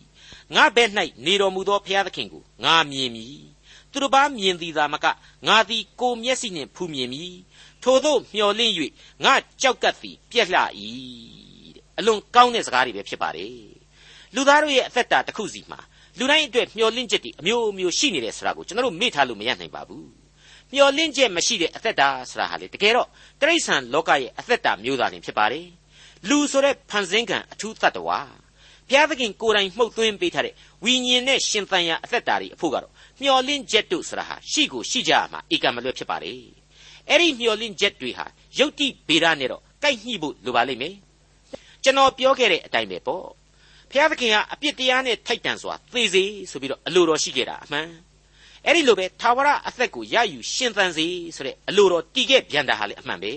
[0.55, 0.89] ငါဘက်၌
[1.25, 3.39] နေတော်မူသောဖျားသခင်ကိုငါမြင်မည်
[3.91, 5.05] သူတို့ဘာမြင်သည်သာမက
[5.47, 7.33] ငါသည်ကိုမျက်စိနှင့်ဖူးမြင်မည်
[7.83, 8.73] ထိုသို့မျှော်လင့်၍
[9.23, 10.59] ငါကြောက်ကပ်သည်ပြက်လှ၏
[11.75, 13.74] တဲ့အလွန်ကောင်းတဲ့စကားတွေပဲဖြစ်ပါတယ်
[14.35, 15.79] လူသားတို့ရဲ့အသက်တာတစ်ခုစီမှာ
[16.19, 20.07] လူတိုင်းအတွက်မျှော်လင့်ချက်တွေအမျိုးမျိုးရှိနေတယ်ဆိုတာကိုကျွန်တော်တို့မေ့ထားလို့မရနိုင်ပါဘူး
[20.73, 23.07] မျှော်လင့်ချက်မရှိတဲ့အသက်တာဆိုတာဟာလေတကယ်တော့
[23.41, 25.67] တိရစ္ဆာန်လောကရဲ့အသက်တာမျိုးသားတင်ဖြစ်ပါတယ်
[26.29, 28.19] လူဆိုတဲ့ဖန်ဆင်းကံအထူးသတ္တဝါ
[28.89, 36.39] ဘုရားသခင်ကိုယ်တိုင်မှုတ်သွင်းပေးထားတဲ့ဝိညာဉ်နဲ့ရှင်သန်ရာအသက်တာတွေအဖို့ကတော့မျှော်လင့်ချက်တို့ဆိုတာဟာရှိကိုရှိကြရမှာဧကမလွဲဖြစ်ပါတယ်
[37.09, 38.25] အဲ့ဒီမျှော်လင့်ချက်တွေဟာ
[38.57, 40.95] ယုတ်တိဗေဒနဲ့တော့ကိုက်ညှိဖို့လိုပါလိမ့်မယ်
[41.83, 43.25] ကျွန်တော်ပြောခဲ့တဲ့အတိုင်းပဲပေါ့
[43.91, 47.87] ဘုရားသခင်ကအပြစ်တရားနဲ့ထိုက်တန်စွာသေစေဆိုပြီးတော့အလိုတော်ရှိခဲ့တာအမှန်
[48.65, 53.33] အဲ့ဒီလိုပဲသာဝရအသက်ကိုရယူရှင်သန်စေဆိုတဲ့အလိုတော်တည်ခဲ့ပြန်တာဟာလေအမှန်ပဲ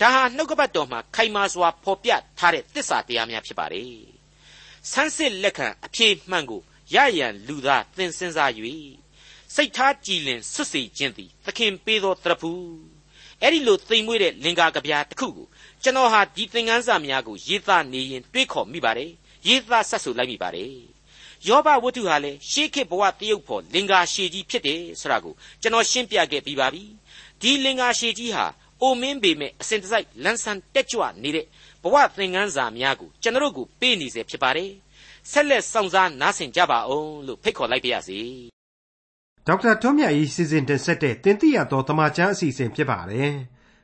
[0.00, 3.94] ဒါဟာနှုတ်ကပတ်တော်မှာခိုင်မာစွာဖော်ပြထားတဲ့တစ္ဆာတရားများဖြစ်ပါတယ်
[4.90, 6.60] ဆန်းစစ်လက်ခံအပြေမှန်ကို
[6.94, 8.50] ရရန်လူသားသင်စဉ်းစား၍
[9.54, 12.52] စိတ်ထားကြည်လင်စွတ်စေခြင်းသည်သခင်ပေးသောတရဖူ
[13.42, 15.46] အဲ့ဒီလိုသိမ်မွေးတဲ့လင်္ကာကဗျာတစ်ခုကို
[15.82, 19.10] ကျွန်တော်ဟာဒီသင်ခန်းစာများကိုရေးသားနေရင်တွေးခေါ်မိပါတယ်
[19.46, 20.74] ရေးသားဆက်ဆိုလိုက်မိပါတယ်
[21.48, 26.84] ယောဘဝတ္ထုဟာလေရှေးခေတ်ဘဝတရုပ်ဖော်လင်္ကာရှည်ကြီးဖြစ်တယ်ဆိုတာကိုကျွန်တော်ရှင်းပြခဲ့ပြီးပါပြီ
[27.40, 28.46] ဒီလင်္ကာရှည်ကြီးဟာ
[28.82, 31.46] အိုမင်းပေမဲ့အစဉ်တစိုက်လန်းဆန်းတက်ကြွနေတဲ့
[31.82, 34.70] ဘဝသင်ခန်းစာများကိုကျွန်တော်တို့ကိုပေးနေစေဖြစ်ပါတယ်
[35.30, 38.20] ဆက်လက်စောင့်စားနားဆင်ကြပါအောင်လို့ဖိတ်ခေါ်လိုက်ပါရစေ
[39.46, 43.32] ဒေါက်တာထွန်းမြတ်၏စီစဉ်တင်ဆက်တဲ့တင်ပြရသောတမချန်းအစီအစဉ်ဖြစ်ပါတယ်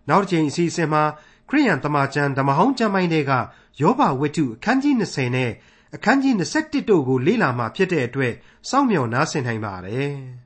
[0.08, 1.02] နောက်တစ်ချိန်အစီအစဉ်မှာ
[1.48, 3.32] ခရိယန်တမချန်းဓမ္မဟောင်းကျမ်းပိုင်းတွေက
[3.80, 5.50] ယောဘဝတ္ထုအခန်းကြီး20နဲ့
[5.94, 8.32] အခန်းကြီး21တို့ကိုလေ့လာမှဖြစ်တဲ့အတွက်
[8.68, 10.14] စောင့်မျှော်နားဆင်နိုင်ပါတယ်။